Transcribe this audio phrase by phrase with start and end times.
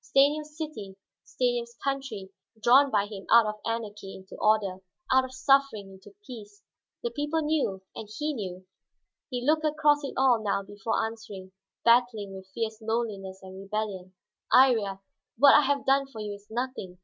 [0.03, 4.77] Stanief's city, Stanief's country this, drawn by him out of anarchy into order,
[5.13, 6.63] out of suffering into peace.
[7.03, 8.65] The people knew, and he knew.
[9.29, 11.51] He looked across it all now before answering,
[11.85, 14.15] battling with fierce loneliness and rebellion.
[14.51, 15.01] "Iría,
[15.37, 16.97] what I have done for you is nothing.